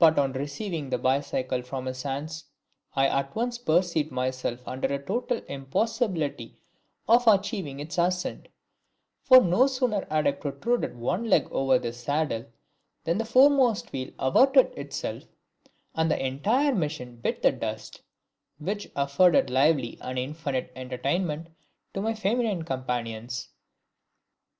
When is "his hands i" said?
1.86-3.06